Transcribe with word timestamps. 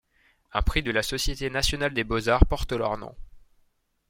Un 0.51 0.63
prix 0.63 0.81
de 0.81 0.89
la 0.89 1.03
Société 1.03 1.51
nationale 1.51 1.93
des 1.93 2.03
beaux-arts 2.03 2.47
porte 2.47 2.71
leur 2.71 2.97
nom. 2.97 3.15